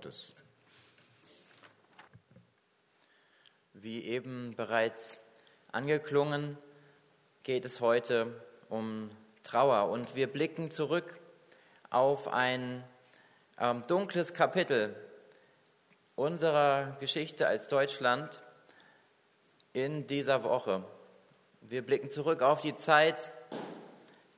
[0.00, 0.34] Gottes.
[3.74, 5.18] Wie eben bereits
[5.72, 6.56] angeklungen,
[7.42, 8.32] geht es heute
[8.70, 9.10] um
[9.42, 11.20] Trauer und wir blicken zurück
[11.90, 12.82] auf ein
[13.58, 14.96] ähm, dunkles Kapitel
[16.16, 18.40] unserer Geschichte als Deutschland
[19.74, 20.82] in dieser Woche.
[21.60, 23.30] Wir blicken zurück auf die Zeit,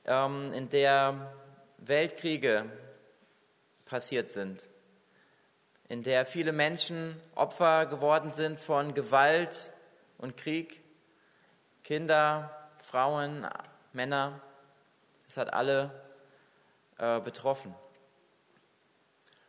[0.07, 1.33] ähm, in der
[1.79, 2.65] Weltkriege
[3.85, 4.67] passiert sind,
[5.93, 9.69] in der viele Menschen Opfer geworden sind von Gewalt
[10.17, 10.81] und Krieg,
[11.85, 12.51] Kinder,
[12.83, 13.47] Frauen,
[13.93, 14.41] Männer,
[15.29, 15.91] es hat alle
[16.97, 17.75] äh, betroffen.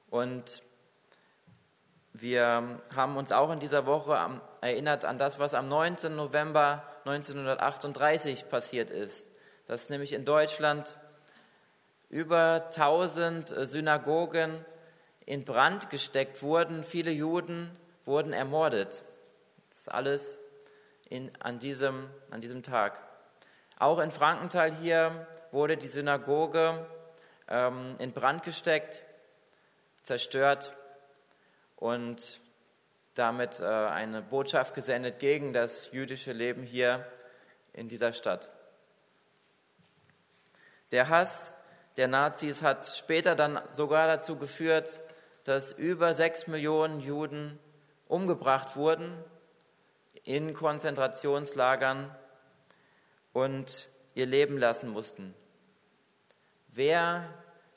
[0.10, 0.64] Und
[2.12, 6.14] wir haben uns auch in dieser Woche erinnert an das, was am 19.
[6.14, 9.30] November 1938 passiert ist.
[9.66, 10.98] Dass nämlich in Deutschland
[12.10, 14.66] über 1000 äh, Synagogen
[15.26, 16.84] in Brand gesteckt wurden.
[16.84, 17.72] Viele Juden
[18.06, 19.04] wurden ermordet.
[19.70, 20.38] Das ist alles
[21.10, 23.02] in, an, diesem, an diesem Tag.
[23.80, 26.86] Auch in Frankenthal hier wurde die Synagoge
[27.48, 29.04] ähm, in Brand gesteckt,
[30.04, 30.76] zerstört
[31.76, 32.40] und
[33.16, 37.06] damit äh, eine Botschaft gesendet gegen das jüdische Leben hier
[37.74, 38.50] in dieser Stadt.
[40.92, 41.54] Der Hass
[41.98, 45.00] der Nazis hat später dann sogar dazu geführt,
[45.44, 47.60] dass über sechs Millionen Juden
[48.08, 49.12] umgebracht wurden
[50.24, 52.14] in Konzentrationslagern
[53.34, 55.34] und ihr Leben lassen mussten.
[56.70, 57.28] Wer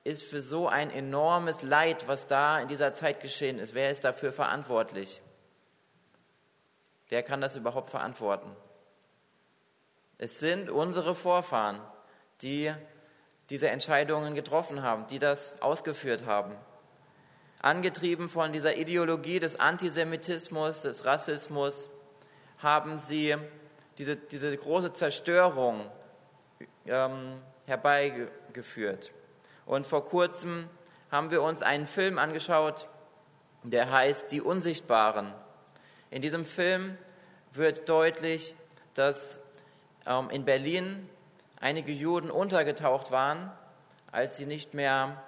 [0.05, 4.05] ist für so ein enormes Leid, was da in dieser Zeit geschehen ist, wer ist
[4.05, 5.20] dafür verantwortlich?
[7.09, 8.55] Wer kann das überhaupt verantworten?
[10.19, 11.81] Es sind unsere Vorfahren,
[12.42, 12.72] die
[13.50, 16.56] diese Entscheidungen getroffen haben, die das ausgeführt haben.
[17.67, 21.89] Angetrieben von dieser Ideologie des Antisemitismus, des Rassismus,
[22.59, 23.34] haben sie
[23.98, 25.81] diese, diese große Zerstörung
[26.87, 29.10] ähm, herbeigeführt.
[29.65, 30.69] Und vor kurzem
[31.10, 32.88] haben wir uns einen Film angeschaut,
[33.65, 35.34] der heißt Die Unsichtbaren.
[36.10, 36.97] In diesem Film
[37.50, 38.54] wird deutlich,
[38.94, 39.41] dass
[40.06, 41.10] ähm, in Berlin
[41.60, 43.50] einige Juden untergetaucht waren,
[44.12, 45.21] als sie nicht mehr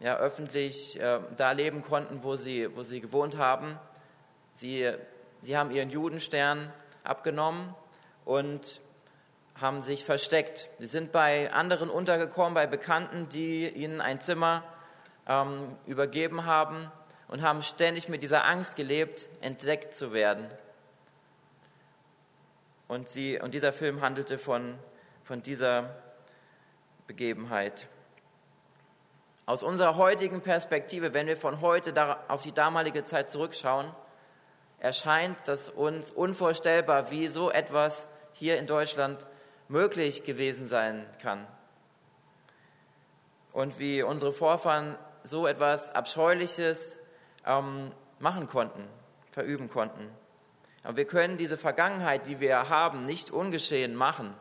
[0.00, 3.78] ja, öffentlich äh, da leben konnten, wo sie, wo sie gewohnt haben.
[4.56, 4.90] Sie,
[5.42, 6.72] sie haben ihren Judenstern
[7.04, 7.74] abgenommen
[8.24, 8.80] und
[9.60, 10.70] haben sich versteckt.
[10.78, 14.64] Sie sind bei anderen untergekommen, bei Bekannten, die ihnen ein Zimmer
[15.28, 16.90] ähm, übergeben haben
[17.28, 20.46] und haben ständig mit dieser Angst gelebt, entdeckt zu werden.
[22.88, 24.78] Und, sie, und dieser Film handelte von,
[25.22, 25.94] von dieser
[27.06, 27.86] Begebenheit.
[29.50, 31.92] Aus unserer heutigen Perspektive, wenn wir von heute
[32.28, 33.90] auf die damalige Zeit zurückschauen,
[34.78, 39.26] erscheint das uns unvorstellbar, wie so etwas hier in Deutschland
[39.66, 41.48] möglich gewesen sein kann.
[43.50, 46.96] Und wie unsere Vorfahren so etwas Abscheuliches
[47.44, 47.90] ähm,
[48.20, 48.86] machen konnten,
[49.32, 50.12] verüben konnten.
[50.84, 54.32] Aber wir können diese Vergangenheit, die wir haben, nicht ungeschehen machen.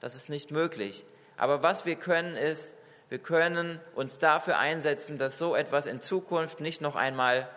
[0.00, 1.06] Das ist nicht möglich.
[1.38, 2.74] Aber was wir können, ist,
[3.10, 7.48] wir können uns dafür einsetzen, dass so etwas in Zukunft nicht noch einmal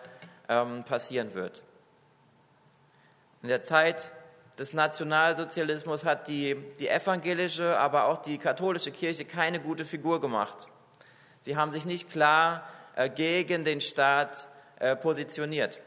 [0.48, 1.62] ähm, passieren wird.
[3.40, 4.10] In der Zeit
[4.58, 10.66] des Nationalsozialismus hat die, die evangelische, aber auch die katholische Kirche keine gute Figur gemacht.
[11.42, 14.48] Sie haben sich nicht klar äh, gegen den Staat
[14.80, 15.78] äh, positioniert.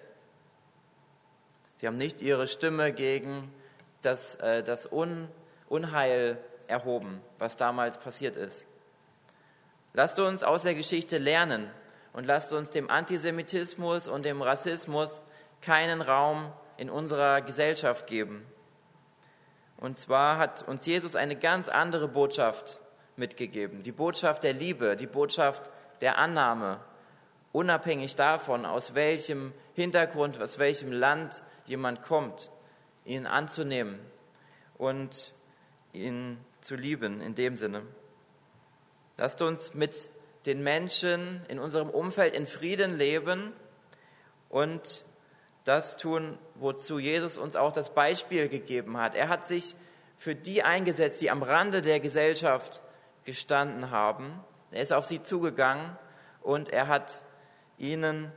[1.76, 3.54] Sie haben nicht ihre Stimme gegen
[4.02, 5.28] das, äh, das Un,
[5.68, 8.64] Unheil erhoben, was damals passiert ist.
[9.98, 11.72] Lasst uns aus der Geschichte lernen
[12.14, 15.24] und lasst uns dem Antisemitismus und dem Rassismus
[15.60, 18.46] keinen Raum in unserer Gesellschaft geben.
[19.76, 22.80] Und zwar hat uns Jesus eine ganz andere Botschaft
[23.16, 23.82] mitgegeben.
[23.82, 25.72] Die Botschaft der Liebe, die Botschaft
[26.02, 26.80] der Annahme,
[27.52, 32.52] unabhängig davon, aus welchem Hintergrund, aus welchem Land jemand kommt,
[33.04, 33.98] ihn anzunehmen
[34.78, 35.34] und
[35.92, 37.82] ihn zu lieben in dem Sinne.
[39.18, 40.10] Lasst uns mit
[40.46, 43.52] den Menschen in unserem Umfeld in Frieden leben
[44.50, 45.04] und
[45.64, 49.16] das tun, wozu Jesus uns auch das Beispiel gegeben hat.
[49.16, 49.76] Er hat sich
[50.18, 52.82] für die eingesetzt, die am Rande der Gesellschaft
[53.26, 54.40] gestanden haben.
[54.72, 55.98] Er ist auf sie zugegangen
[56.42, 57.24] und er hat
[57.78, 58.32] ihnen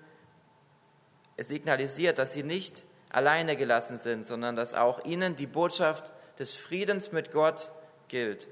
[1.38, 7.12] signalisiert, dass sie nicht alleine gelassen sind, sondern dass auch ihnen die Botschaft des Friedens
[7.12, 7.70] mit Gott
[8.08, 8.48] gilt.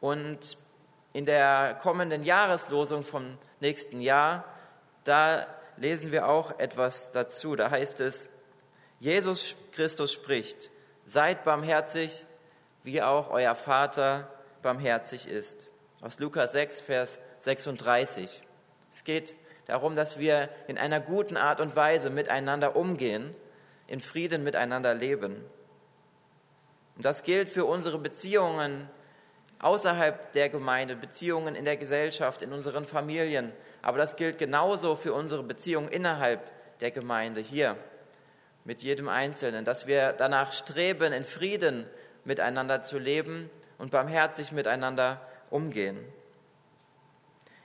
[0.00, 0.58] Und
[1.14, 4.44] in der kommenden Jahreslosung vom nächsten Jahr,
[5.04, 5.46] da
[5.76, 7.54] lesen wir auch etwas dazu.
[7.54, 8.28] Da heißt es,
[8.98, 10.70] Jesus Christus spricht,
[11.06, 12.26] seid barmherzig,
[12.82, 14.28] wie auch euer Vater
[14.60, 15.68] barmherzig ist.
[16.00, 18.42] Aus Lukas 6, Vers 36.
[18.90, 23.36] Es geht darum, dass wir in einer guten Art und Weise miteinander umgehen,
[23.86, 25.44] in Frieden miteinander leben.
[26.96, 28.90] Und das gilt für unsere Beziehungen
[29.64, 33.52] außerhalb der Gemeinde, Beziehungen in der Gesellschaft, in unseren Familien.
[33.80, 36.50] Aber das gilt genauso für unsere Beziehungen innerhalb
[36.80, 37.76] der Gemeinde hier
[38.64, 41.86] mit jedem Einzelnen, dass wir danach streben, in Frieden
[42.24, 45.20] miteinander zu leben und barmherzig miteinander
[45.50, 45.98] umgehen.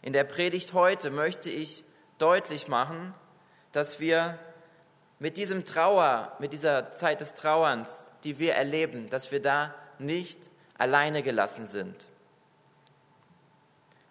[0.01, 1.83] In der Predigt heute möchte ich
[2.17, 3.13] deutlich machen,
[3.71, 4.39] dass wir
[5.19, 10.49] mit diesem Trauer, mit dieser Zeit des Trauerns, die wir erleben, dass wir da nicht
[10.79, 12.07] alleine gelassen sind.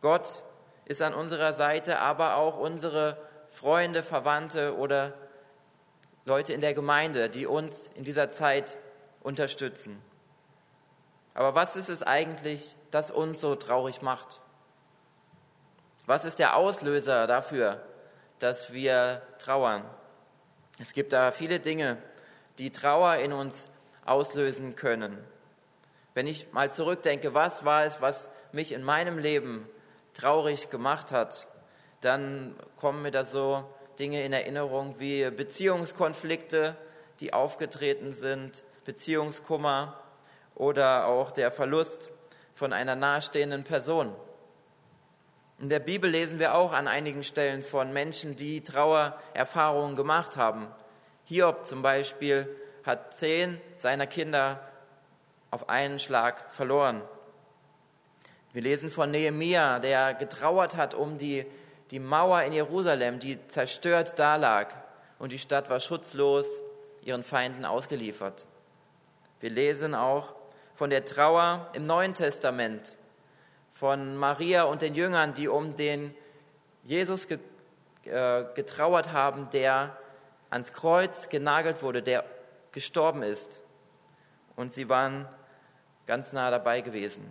[0.00, 0.44] Gott
[0.85, 3.17] ist an unserer Seite, aber auch unsere
[3.50, 5.15] Freunde, Verwandte oder
[6.25, 8.76] Leute in der Gemeinde, die uns in dieser Zeit
[9.20, 10.00] unterstützen.
[11.35, 14.41] Aber was ist es eigentlich, das uns so traurig macht?
[16.06, 17.82] Was ist der Auslöser dafür,
[18.38, 19.85] dass wir trauern?
[20.79, 21.99] Es gibt da viele Dinge,
[22.59, 23.71] die Trauer in uns
[24.05, 25.19] auslösen können.
[26.19, 29.69] Wenn ich mal zurückdenke, was war es, was mich in meinem Leben
[30.15, 31.47] traurig gemacht hat,
[32.00, 33.62] dann kommen mir da so
[34.00, 36.76] Dinge in Erinnerung wie Beziehungskonflikte,
[37.20, 39.97] die aufgetreten sind, Beziehungskummer
[40.56, 42.11] oder auch der Verlust
[42.53, 44.12] von einer nahestehenden Person.
[45.61, 50.67] In der Bibel lesen wir auch an einigen Stellen von Menschen, die Trauererfahrungen gemacht haben.
[51.26, 52.49] Hiob zum Beispiel
[52.85, 54.68] hat zehn seiner Kinder
[55.50, 57.03] auf einen Schlag verloren.
[58.53, 61.47] Wir lesen von Nehemia, der getrauert hat um die,
[61.91, 64.75] die Mauer in Jerusalem, die zerstört dalag
[65.19, 66.47] und die Stadt war schutzlos,
[67.05, 68.47] ihren Feinden ausgeliefert.
[69.41, 70.35] Wir lesen auch
[70.75, 72.97] von der Trauer im Neuen Testament,
[73.73, 76.15] von Maria und den Jüngern, die um den
[76.85, 79.97] Jesus äh, getrauert haben, der
[80.50, 82.25] ans Kreuz genagelt wurde, der
[82.73, 83.62] gestorben ist.
[84.56, 85.29] Und sie waren
[86.08, 87.31] ganz nah dabei gewesen.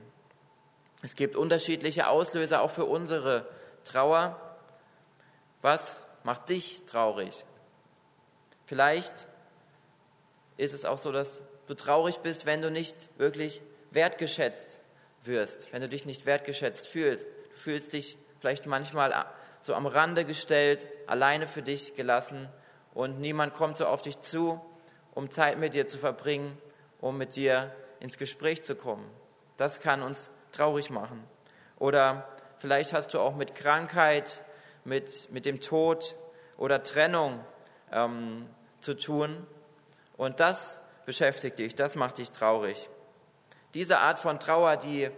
[1.02, 3.48] Es gibt unterschiedliche Auslöser auch für unsere
[3.84, 4.40] Trauer.
[5.64, 7.44] Was macht dich traurig?
[8.66, 9.28] Vielleicht
[10.58, 14.80] ist es auch so, dass du traurig bist, wenn du nicht wirklich wertgeschätzt
[15.24, 17.26] wirst, wenn du dich nicht wertgeschätzt fühlst.
[17.26, 19.26] Du fühlst dich vielleicht manchmal
[19.64, 22.48] so am Rande gestellt, alleine für dich gelassen
[22.94, 24.62] und niemand kommt so auf dich zu,
[25.16, 26.56] um Zeit mit dir zu verbringen,
[27.02, 29.10] um mit dir ins Gespräch zu kommen.
[29.58, 31.24] Das kann uns traurig machen.
[31.78, 32.28] Oder
[32.60, 34.42] vielleicht hast du auch mit Krankheit,
[34.84, 36.16] mit, mit dem Tod
[36.58, 37.44] oder Trennung
[37.92, 38.48] ähm,
[38.80, 39.46] zu tun.
[40.16, 42.90] Und das beschäftigt dich, das macht dich traurig.
[43.74, 45.10] Diese Art von Trauer, die,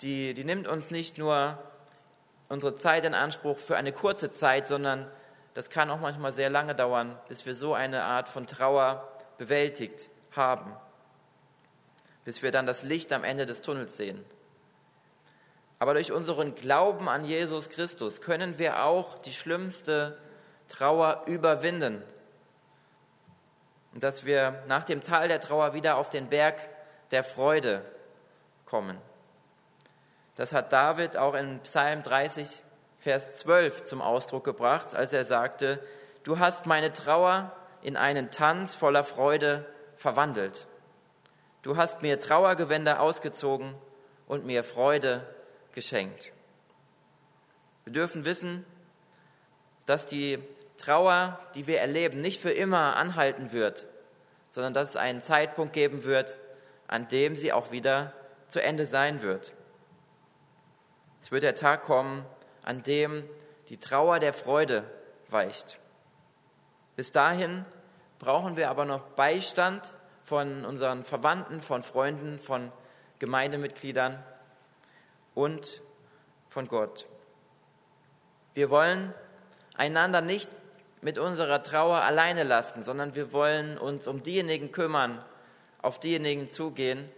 [0.00, 1.58] die, die nimmt uns nicht nur
[2.48, 5.10] unsere Zeit in Anspruch für eine kurze Zeit, sondern
[5.54, 9.08] das kann auch manchmal sehr lange dauern, bis wir so eine Art von Trauer
[9.38, 10.76] bewältigt haben
[12.24, 14.24] bis wir dann das Licht am Ende des Tunnels sehen.
[15.78, 20.16] Aber durch unseren Glauben an Jesus Christus können wir auch die schlimmste
[20.68, 22.02] Trauer überwinden.
[23.92, 26.68] Und dass wir nach dem Tal der Trauer wieder auf den Berg
[27.10, 27.84] der Freude
[28.64, 28.98] kommen.
[30.36, 32.62] Das hat David auch in Psalm 30,
[32.98, 35.78] Vers 12 zum Ausdruck gebracht, als er sagte,
[36.22, 37.52] du hast meine Trauer
[37.82, 39.66] in einen Tanz voller Freude
[39.96, 40.66] verwandelt.
[41.64, 43.74] Du hast mir Trauergewänder ausgezogen
[44.26, 45.26] und mir Freude
[45.72, 46.30] geschenkt.
[47.84, 48.66] Wir dürfen wissen,
[49.86, 50.38] dass die
[50.76, 53.86] Trauer, die wir erleben, nicht für immer anhalten wird,
[54.50, 56.36] sondern dass es einen Zeitpunkt geben wird,
[56.86, 58.12] an dem sie auch wieder
[58.46, 59.54] zu Ende sein wird.
[61.22, 62.26] Es wird der Tag kommen,
[62.62, 63.24] an dem
[63.70, 64.84] die Trauer der Freude
[65.30, 65.78] weicht.
[66.94, 67.64] Bis dahin
[68.18, 69.94] brauchen wir aber noch Beistand
[70.24, 72.72] von unseren Verwandten, von Freunden, von
[73.18, 74.22] Gemeindemitgliedern
[75.34, 75.82] und
[76.48, 77.06] von Gott.
[78.54, 79.12] Wir wollen
[79.76, 80.50] einander nicht
[81.02, 85.22] mit unserer Trauer alleine lassen, sondern wir wollen uns um diejenigen kümmern,
[85.82, 87.08] auf diejenigen zugehen,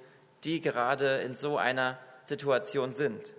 [0.43, 3.35] die gerade in so einer Situation sind.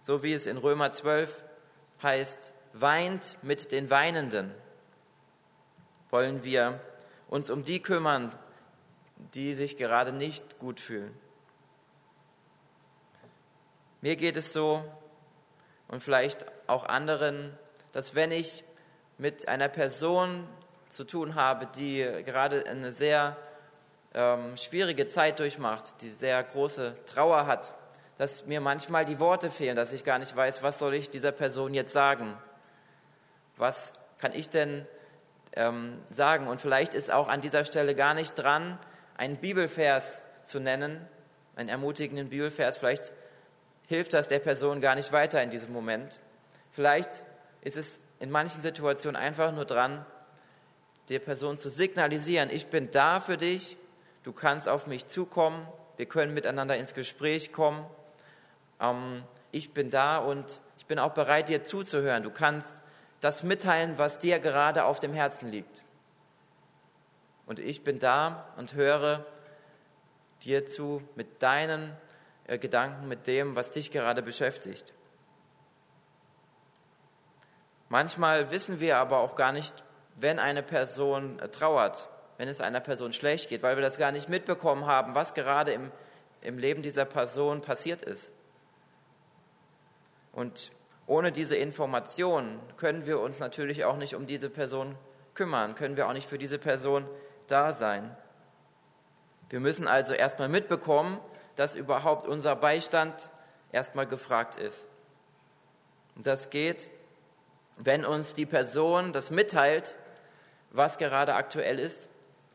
[0.00, 1.44] So wie es in Römer 12
[2.02, 4.54] heißt, weint mit den Weinenden,
[6.08, 6.80] wollen wir
[7.28, 8.34] uns um die kümmern,
[9.16, 11.14] die sich gerade nicht gut fühlen.
[14.00, 14.84] Mir geht es so
[15.88, 17.56] und vielleicht auch anderen,
[17.92, 18.64] dass wenn ich
[19.18, 20.46] mit einer Person
[20.88, 23.36] zu tun habe, die gerade eine sehr
[24.14, 27.74] ähm, schwierige Zeit durchmacht, die sehr große Trauer hat,
[28.18, 31.32] dass mir manchmal die Worte fehlen, dass ich gar nicht weiß, was soll ich dieser
[31.32, 32.36] Person jetzt sagen?
[33.56, 34.86] Was kann ich denn
[35.54, 36.46] ähm, sagen?
[36.46, 38.78] Und vielleicht ist auch an dieser Stelle gar nicht dran,
[39.16, 41.06] einen Bibelvers zu nennen,
[41.56, 42.78] einen ermutigenden Bibelvers.
[42.78, 43.12] Vielleicht
[43.86, 46.20] hilft das der Person gar nicht weiter in diesem Moment.
[46.70, 47.22] Vielleicht
[47.62, 50.04] ist es in manchen Situationen einfach nur dran,
[51.08, 53.76] der Person zu signalisieren, ich bin da für dich,
[54.22, 55.66] du kannst auf mich zukommen,
[55.96, 57.84] wir können miteinander ins Gespräch kommen,
[58.80, 62.22] ähm, ich bin da und ich bin auch bereit, dir zuzuhören.
[62.22, 62.82] Du kannst
[63.20, 65.84] das mitteilen, was dir gerade auf dem Herzen liegt.
[67.46, 69.24] Und ich bin da und höre
[70.42, 71.96] dir zu mit deinen
[72.46, 74.92] äh, Gedanken, mit dem, was dich gerade beschäftigt.
[77.88, 79.84] Manchmal wissen wir aber auch gar nicht,
[80.16, 82.08] wenn eine Person äh, trauert,
[82.38, 85.72] wenn es einer Person schlecht geht, weil wir das gar nicht mitbekommen haben, was gerade
[85.72, 85.90] im,
[86.40, 88.32] im Leben dieser Person passiert ist.
[90.32, 90.72] Und
[91.06, 94.96] ohne diese Information können wir uns natürlich auch nicht um diese Person
[95.34, 97.06] kümmern, können wir auch nicht für diese Person
[97.46, 98.16] da sein.
[99.50, 101.20] Wir müssen also erstmal mitbekommen,
[101.56, 103.30] dass überhaupt unser Beistand
[103.72, 104.86] erstmal gefragt ist.
[106.16, 106.88] Und das geht,
[107.76, 109.94] wenn uns die Person das mitteilt,
[110.70, 112.08] was gerade aktuell ist.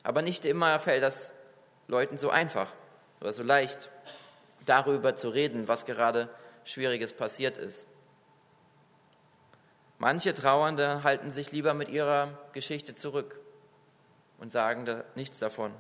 [0.03, 1.31] Aber nicht immer fällt das
[1.87, 2.73] Leuten so einfach
[3.21, 3.89] oder so leicht,
[4.65, 6.29] darüber zu reden, was gerade
[6.63, 7.85] Schwieriges passiert ist.
[9.97, 13.39] Manche Trauernde halten sich lieber mit ihrer Geschichte zurück
[14.39, 15.73] und sagen da nichts davon.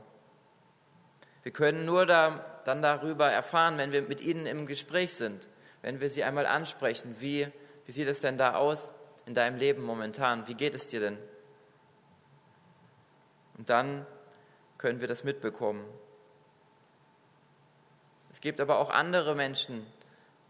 [1.43, 5.47] Wir können nur da, dann darüber erfahren, wenn wir mit ihnen im Gespräch sind,
[5.81, 7.47] wenn wir sie einmal ansprechen, wie,
[7.85, 8.91] wie sieht es denn da aus
[9.25, 11.17] in deinem Leben momentan, wie geht es dir denn?
[13.57, 14.05] Und dann
[14.77, 15.85] können wir das mitbekommen.
[18.31, 19.85] Es gibt aber auch andere Menschen,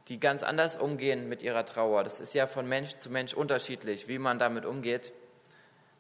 [0.08, 2.04] die ganz anders umgehen mit ihrer Trauer.
[2.04, 5.14] Das ist ja von Mensch zu Mensch unterschiedlich, wie man damit umgeht.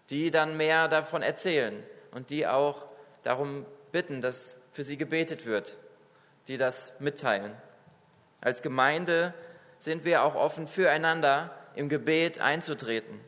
[0.10, 2.86] Die dann mehr davon erzählen und die auch
[3.24, 5.78] darum bitten, dass für sie gebetet wird,
[6.48, 7.52] die das mitteilen.
[8.42, 9.34] Als Gemeinde
[9.78, 13.20] sind wir auch offen füreinander im Gebet einzutreten.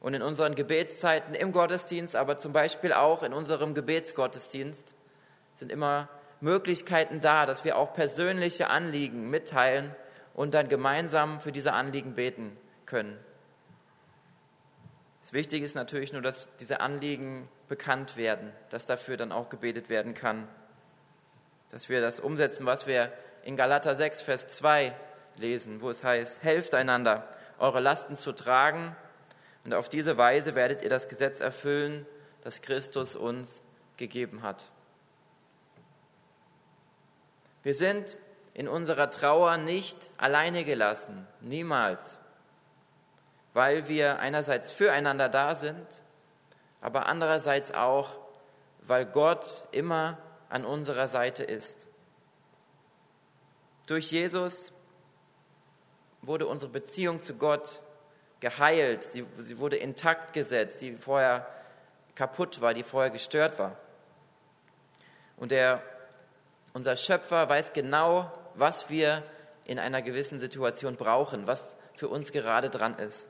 [0.00, 4.94] Und in unseren Gebetszeiten im Gottesdienst, aber zum Beispiel auch in unserem Gebetsgottesdienst,
[5.54, 6.08] sind immer
[6.40, 9.94] Möglichkeiten da, dass wir auch persönliche Anliegen mitteilen
[10.34, 13.18] und dann gemeinsam für diese Anliegen beten können.
[15.24, 19.88] Das Wichtige ist natürlich nur, dass diese Anliegen bekannt werden, dass dafür dann auch gebetet
[19.88, 20.46] werden kann.
[21.70, 23.10] Dass wir das umsetzen, was wir
[23.42, 24.94] in Galater 6, Vers 2
[25.38, 27.26] lesen, wo es heißt, helft einander,
[27.58, 28.94] eure Lasten zu tragen
[29.64, 32.04] und auf diese Weise werdet ihr das Gesetz erfüllen,
[32.42, 33.62] das Christus uns
[33.96, 34.70] gegeben hat.
[37.62, 38.18] Wir sind
[38.52, 42.18] in unserer Trauer nicht alleine gelassen, niemals,
[43.54, 46.02] weil wir einerseits füreinander da sind,
[46.80, 48.18] aber andererseits auch,
[48.82, 50.18] weil Gott immer
[50.50, 51.86] an unserer Seite ist.
[53.86, 54.72] Durch Jesus
[56.20, 57.80] wurde unsere Beziehung zu Gott
[58.40, 61.46] geheilt, sie, sie wurde intakt gesetzt, die vorher
[62.14, 63.76] kaputt war, die vorher gestört war.
[65.36, 65.82] Und der
[66.72, 69.22] unser Schöpfer weiß genau, was wir
[69.64, 73.28] in einer gewissen Situation brauchen, was für uns gerade dran ist.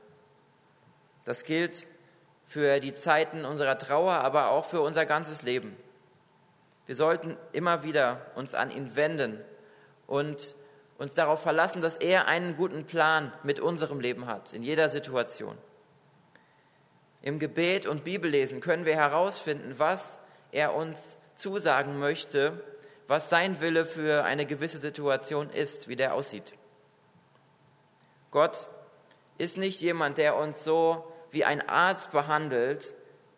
[1.25, 1.85] Das gilt
[2.45, 5.75] für die Zeiten unserer Trauer, aber auch für unser ganzes Leben.
[6.85, 9.41] Wir sollten immer wieder uns an ihn wenden
[10.07, 10.55] und
[10.97, 15.57] uns darauf verlassen, dass er einen guten Plan mit unserem Leben hat, in jeder Situation.
[17.21, 20.19] Im Gebet und Bibellesen können wir herausfinden, was
[20.51, 22.63] er uns zusagen möchte
[23.07, 26.53] was sein Wille für eine gewisse Situation ist, wie der aussieht.
[28.31, 28.67] Gott
[29.37, 32.95] ist nicht jemand, der uns so wie ein Arzt behandelt,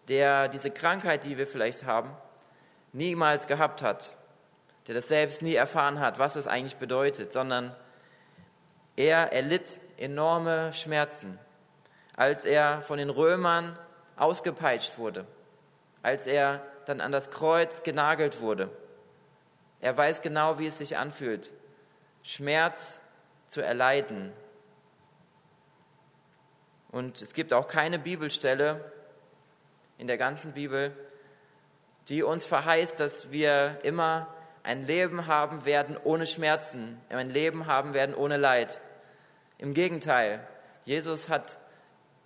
[0.07, 2.15] der diese Krankheit, die wir vielleicht haben,
[2.93, 4.15] niemals gehabt hat,
[4.87, 7.75] der das selbst nie erfahren hat, was es eigentlich bedeutet, sondern
[8.95, 11.37] er erlitt enorme Schmerzen,
[12.15, 13.77] als er von den Römern
[14.15, 15.27] ausgepeitscht wurde,
[16.03, 18.71] als er dann an das Kreuz genagelt wurde
[19.79, 21.51] er weiß genau, wie es sich anfühlt,
[22.23, 22.99] Schmerz
[23.47, 24.33] zu erleiden.
[26.97, 28.91] Und es gibt auch keine Bibelstelle
[29.99, 30.91] in der ganzen Bibel,
[32.07, 37.93] die uns verheißt, dass wir immer ein Leben haben werden ohne Schmerzen, ein Leben haben
[37.93, 38.81] werden ohne Leid.
[39.59, 40.39] Im Gegenteil,
[40.85, 41.59] Jesus hat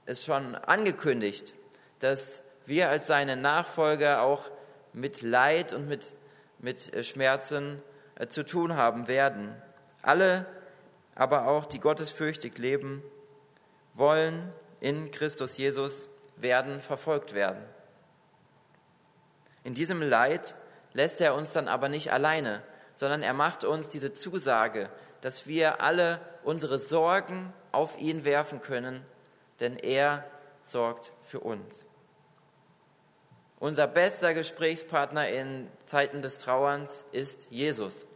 [0.06, 1.54] es schon angekündigt,
[2.00, 4.50] dass wir als seine Nachfolger auch
[4.94, 6.14] mit Leid und mit,
[6.60, 7.82] mit Schmerzen
[8.16, 9.54] äh, zu tun haben werden.
[10.02, 10.46] Alle,
[11.14, 13.04] aber auch die gottesfürchtig leben,
[13.94, 17.64] wollen in Christus Jesus werden verfolgt werden.
[19.64, 20.56] In diesem Leid
[20.92, 22.64] lässt er uns dann aber nicht alleine,
[22.96, 24.90] sondern er macht uns diese Zusage,
[25.22, 29.06] dass wir alle unsere Sorgen auf ihn werfen können,
[29.60, 30.26] denn er
[30.64, 31.86] sorgt für uns.
[33.60, 38.08] Unser bester Gesprächspartner in Zeiten des Trauerns ist Jesus.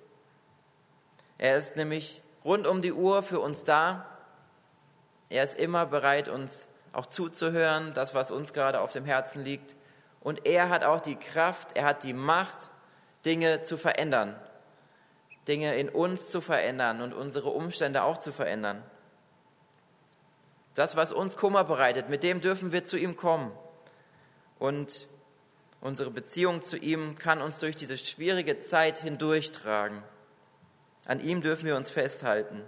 [1.37, 4.14] Er ist nämlich rund um die Uhr für uns da.
[5.29, 9.75] Er ist immer bereit, uns auch zuzuhören, das, was uns gerade auf dem Herzen liegt.
[10.21, 12.69] Und er hat auch die Kraft, er hat die Macht,
[13.25, 14.35] Dinge zu verändern,
[15.47, 18.83] Dinge in uns zu verändern und unsere Umstände auch zu verändern.
[20.75, 23.51] Das, was uns Kummer bereitet, mit dem dürfen wir zu ihm kommen.
[24.59, 25.07] Und
[25.81, 30.03] unsere Beziehung zu ihm kann uns durch diese schwierige Zeit hindurchtragen.
[31.05, 32.63] An ihm dürfen wir uns festhalten.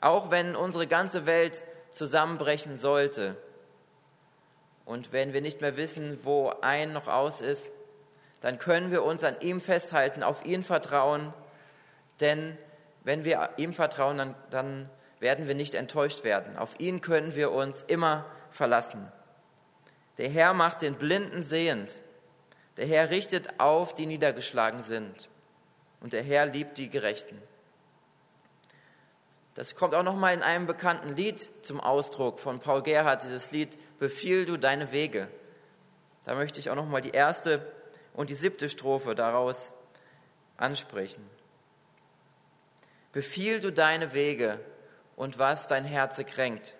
[0.00, 3.36] Auch wenn unsere ganze Welt zusammenbrechen sollte
[4.84, 7.70] und wenn wir nicht mehr wissen, wo ein noch aus ist,
[8.40, 11.32] dann können wir uns an ihm festhalten, auf ihn vertrauen,
[12.20, 12.56] denn
[13.04, 14.90] wenn wir ihm vertrauen, dann, dann
[15.20, 16.56] werden wir nicht enttäuscht werden.
[16.56, 19.10] Auf ihn können wir uns immer verlassen.
[20.18, 21.98] Der Herr macht den Blinden sehend.
[22.76, 25.28] Der Herr richtet auf, die niedergeschlagen sind.
[26.00, 27.40] Und der Herr liebt die Gerechten.
[29.54, 33.50] Das kommt auch noch mal in einem bekannten Lied zum Ausdruck von Paul Gerhardt, dieses
[33.50, 35.28] Lied Befiehl du deine Wege.
[36.24, 37.66] Da möchte ich auch noch mal die erste
[38.14, 39.72] und die siebte Strophe daraus
[40.56, 41.28] ansprechen.
[43.12, 44.60] Befiehl du deine Wege
[45.16, 46.74] und was dein Herze kränkt,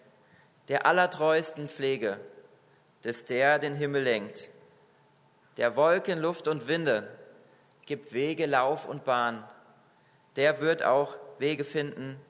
[0.69, 2.21] der allertreuesten Pflege,
[3.03, 4.49] des der den Himmel lenkt,
[5.57, 7.09] der Wolken, Luft und Winde,
[7.87, 9.43] gibt Wege, Lauf und Bahn,
[10.37, 12.21] der wird auch Wege finden,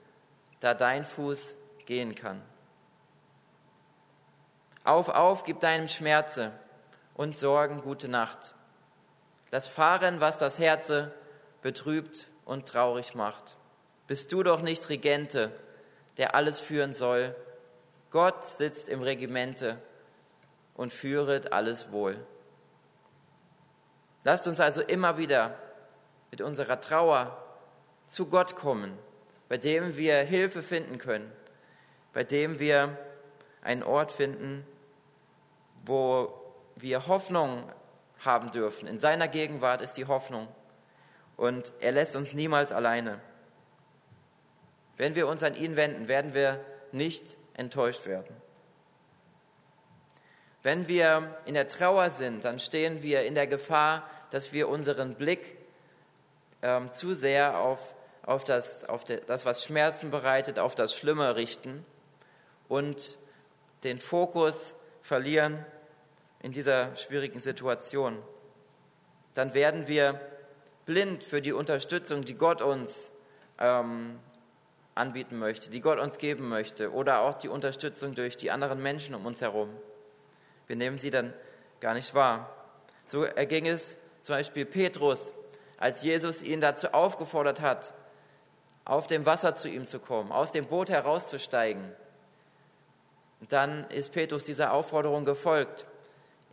[0.61, 2.41] da dein Fuß gehen kann.
[4.85, 6.53] Auf, auf, gib deinem Schmerze
[7.15, 8.55] und Sorgen gute Nacht.
[9.51, 11.13] Lass fahren, was das Herze
[11.61, 13.57] betrübt und traurig macht.
[14.07, 15.53] Bist du doch nicht Regente,
[16.17, 17.35] der alles führen soll.
[18.11, 19.79] Gott sitzt im Regimente
[20.75, 22.17] und führet alles wohl.
[24.25, 25.55] Lasst uns also immer wieder
[26.31, 27.37] mit unserer Trauer
[28.07, 28.99] zu Gott kommen,
[29.51, 31.31] bei dem wir Hilfe finden können,
[32.13, 32.97] bei dem wir
[33.63, 34.65] einen Ort finden,
[35.85, 36.33] wo
[36.77, 37.65] wir Hoffnung
[38.21, 38.87] haben dürfen.
[38.87, 40.47] In seiner Gegenwart ist die Hoffnung
[41.37, 43.19] und er lässt uns niemals alleine.
[44.97, 48.37] Wenn wir uns an ihn wenden, werden wir nicht enttäuscht werden.
[50.63, 55.17] Wenn wir in der Trauer sind, dann stehen wir in der Gefahr, dass wir unseren
[55.17, 55.57] Blick
[56.63, 57.81] ähm, zu sehr auf,
[58.31, 61.85] auf, das, auf das, was Schmerzen bereitet, auf das Schlimme richten
[62.69, 63.17] und
[63.83, 65.67] den Fokus verlieren
[66.41, 68.23] in dieser schwierigen Situation.
[69.35, 70.21] Dann werden wir
[70.87, 73.11] blind für die Unterstützung, die Gott uns
[73.59, 74.21] ähm,
[74.95, 79.17] anbieten möchte, die Gott uns geben möchte oder auch die Unterstützung durch die anderen Menschen
[79.17, 79.71] um uns herum.
[80.69, 81.35] Wir nehmen sie dann
[81.81, 82.55] gar nicht wahr.
[83.07, 85.33] So erging es zum Beispiel Petrus,
[85.79, 87.93] als Jesus ihn dazu aufgefordert hat,
[88.85, 91.93] auf dem Wasser zu ihm zu kommen, aus dem Boot herauszusteigen.
[93.41, 95.87] Und dann ist Petrus dieser Aufforderung gefolgt.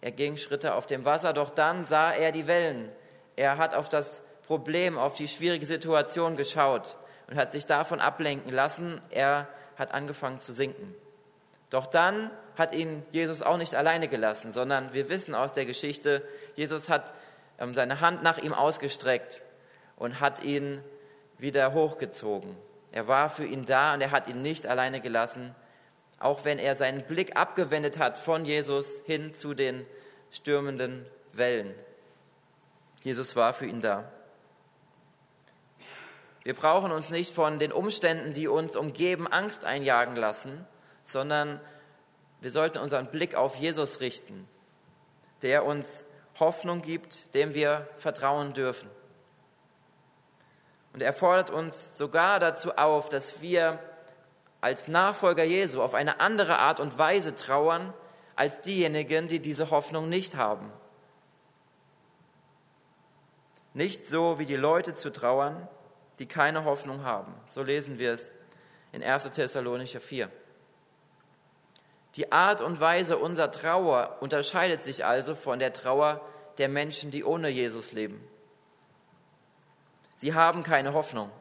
[0.02, 2.90] Er ging Schritte auf dem Wasser, doch dann sah er die Wellen.
[3.36, 6.96] Er hat auf das Problem, auf die schwierige Situation geschaut
[7.28, 9.02] und hat sich davon ablenken lassen.
[9.10, 10.96] Er hat angefangen zu sinken.
[11.70, 16.24] Doch dann hat ihn Jesus auch nicht alleine gelassen, sondern wir wissen aus der Geschichte,
[16.56, 17.13] Jesus hat
[17.60, 19.42] ähm, seine Hand nach ihm ausgestreckt
[19.98, 20.82] und hat ihn
[21.38, 22.56] wieder hochgezogen.
[22.91, 25.56] Er war für ihn da und er hat ihn nicht alleine gelassen,
[26.19, 29.86] auch wenn er seinen Blick abgewendet hat von Jesus hin zu den
[30.32, 31.73] stürmenden Wellen.
[33.04, 34.12] Jesus war für ihn da.
[36.43, 40.65] Wir brauchen uns nicht von den Umständen, die uns umgeben, Angst einjagen lassen,
[41.04, 41.60] sondern
[42.41, 44.47] wir sollten unseren Blick auf Jesus richten,
[45.41, 46.06] der uns
[46.39, 48.89] Hoffnung gibt, dem wir vertrauen dürfen.
[50.98, 53.78] Und er fordert uns sogar dazu auf, dass wir
[54.62, 57.94] als Nachfolger Jesu auf eine andere Art und Weise trauern
[58.36, 60.74] als diejenigen, die diese Hoffnung nicht haben.
[63.76, 65.68] Nicht so wie die Leute zu trauern,
[66.18, 67.32] die keine Hoffnung haben.
[67.54, 68.32] So lesen wir es
[68.92, 69.30] in 1.
[69.30, 70.32] Thessalonicher 4.
[72.16, 76.22] Die Art und Weise unserer Trauer unterscheidet sich also von der Trauer
[76.58, 78.28] der Menschen, die ohne Jesus leben.
[80.18, 81.32] Sie haben keine Hoffnung.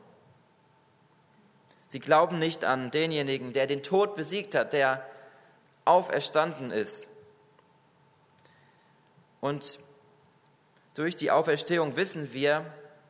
[1.88, 5.04] Sie glauben nicht an denjenigen, der den Tod besiegt hat, der
[5.84, 7.06] auferstanden ist.
[9.40, 9.78] Und
[10.94, 12.64] durch die Auferstehung wissen wir,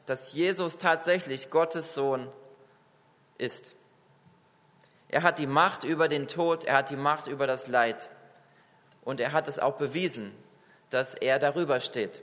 [0.06, 2.28] dass Jesus tatsächlich Gottes Sohn
[3.38, 3.74] ist.
[5.08, 8.08] Er hat die Macht über den Tod, er hat die Macht über das Leid.
[9.04, 10.32] Und er hat es auch bewiesen,
[10.90, 12.22] dass er darüber steht.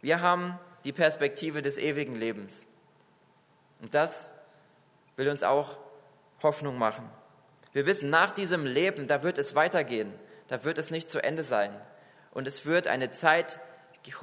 [0.00, 2.64] Wir haben die Perspektive des ewigen Lebens.
[3.82, 4.30] Und das
[5.16, 5.76] will uns auch
[6.44, 7.10] Hoffnung machen.
[7.72, 10.14] Wir wissen, nach diesem Leben, da wird es weitergehen,
[10.46, 11.74] da wird es nicht zu Ende sein.
[12.30, 13.58] Und es wird eine Zeit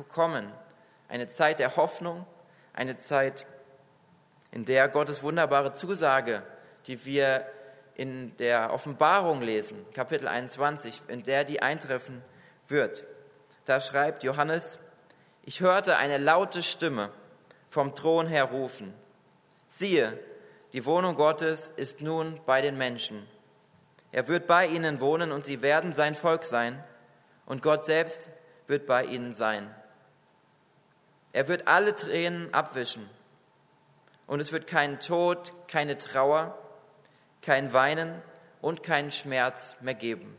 [0.07, 0.49] kommen,
[1.09, 2.25] eine Zeit der Hoffnung,
[2.71, 3.45] eine Zeit,
[4.51, 6.43] in der Gottes wunderbare Zusage,
[6.87, 7.45] die wir
[7.95, 12.21] in der Offenbarung lesen, Kapitel 21, in der die eintreffen
[12.69, 13.03] wird.
[13.65, 14.79] Da schreibt Johannes,
[15.43, 17.11] ich hörte eine laute Stimme
[17.69, 18.93] vom Thron her rufen,
[19.67, 20.17] siehe,
[20.71, 23.27] die Wohnung Gottes ist nun bei den Menschen.
[24.11, 26.83] Er wird bei ihnen wohnen und sie werden sein Volk sein
[27.45, 28.29] und Gott selbst
[28.67, 29.73] wird bei ihnen sein.
[31.31, 33.09] Er wird alle Tränen abwischen
[34.27, 36.57] und es wird keinen Tod, keine Trauer,
[37.41, 38.21] kein Weinen
[38.61, 40.37] und keinen Schmerz mehr geben.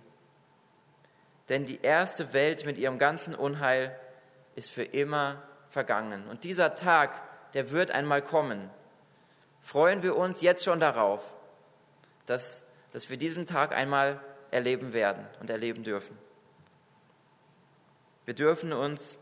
[1.48, 3.94] Denn die erste Welt mit ihrem ganzen Unheil
[4.56, 6.26] ist für immer vergangen.
[6.28, 7.22] Und dieser Tag,
[7.54, 8.70] der wird einmal kommen
[9.64, 11.32] freuen wir uns jetzt schon darauf,
[12.26, 12.62] dass,
[12.92, 16.16] dass wir diesen Tag einmal erleben werden und erleben dürfen.
[18.26, 19.16] Wir dürfen uns,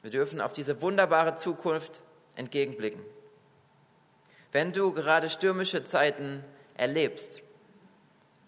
[0.00, 2.02] wir dürfen auf diese wunderbare Zukunft
[2.36, 3.02] entgegenblicken.
[4.52, 6.44] Wenn du gerade stürmische Zeiten
[6.76, 7.42] erlebst,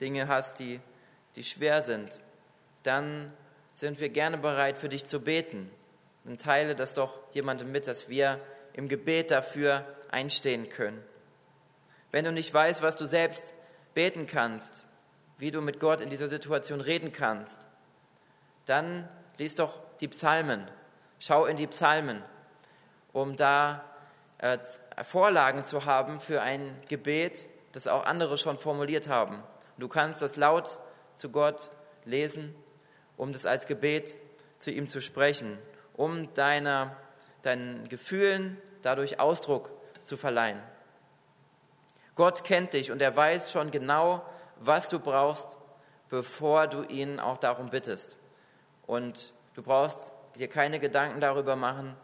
[0.00, 0.80] Dinge hast, die,
[1.34, 2.20] die schwer sind,
[2.82, 3.32] dann
[3.74, 5.70] sind wir gerne bereit, für dich zu beten.
[6.24, 8.40] Dann teile das doch jemandem mit, dass wir
[8.72, 11.02] im Gebet dafür einstehen können.
[12.10, 13.54] Wenn du nicht weißt, was du selbst
[13.94, 14.86] beten kannst,
[15.38, 17.66] wie du mit Gott in dieser Situation reden kannst,
[18.66, 19.08] dann
[19.38, 20.70] lies doch die Psalmen.
[21.18, 22.22] Schau in die Psalmen,
[23.12, 23.84] um da
[24.38, 24.58] äh,
[25.02, 29.42] Vorlagen zu haben für ein Gebet, das auch andere schon formuliert haben.
[29.78, 30.78] Du kannst das laut
[31.14, 31.70] zu Gott
[32.04, 32.54] lesen,
[33.16, 34.16] um das als Gebet
[34.58, 35.58] zu ihm zu sprechen,
[35.94, 36.96] um deiner,
[37.42, 39.70] deinen Gefühlen dadurch Ausdruck
[40.04, 40.60] zu verleihen.
[42.14, 44.24] Gott kennt dich und er weiß schon genau,
[44.60, 45.56] was du brauchst,
[46.08, 48.16] bevor du ihn auch darum bittest.
[48.86, 51.96] Und du brauchst dir keine Gedanken darüber machen,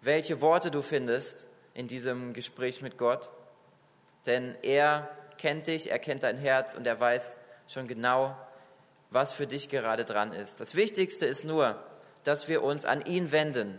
[0.00, 3.30] welche Worte du findest in diesem Gespräch mit Gott,
[4.26, 7.36] denn er kennt dich, er kennt dein Herz und er weiß
[7.68, 8.36] schon genau,
[9.14, 10.60] was für dich gerade dran ist.
[10.60, 11.80] Das Wichtigste ist nur,
[12.24, 13.78] dass wir uns an ihn wenden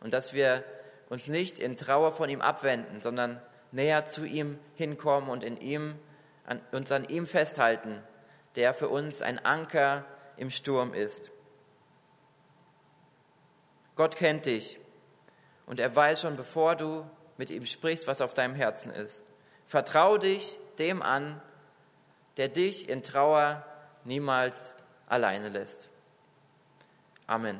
[0.00, 0.62] und dass wir
[1.08, 3.40] uns nicht in Trauer von ihm abwenden, sondern
[3.72, 5.98] näher zu ihm hinkommen und in ihm,
[6.44, 8.02] an, uns an ihm festhalten,
[8.56, 10.04] der für uns ein Anker
[10.36, 11.30] im Sturm ist.
[13.96, 14.78] Gott kennt dich
[15.64, 19.22] und er weiß schon, bevor du mit ihm sprichst, was auf deinem Herzen ist.
[19.66, 21.40] Vertrau dich dem an,
[22.36, 23.64] der dich in Trauer
[24.04, 24.74] niemals
[25.06, 25.88] alleine lässt.
[27.26, 27.58] Amen.